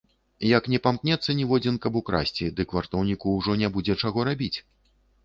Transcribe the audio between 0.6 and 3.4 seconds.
не памкнецца ніводзін, каб украсці, дык вартаўніку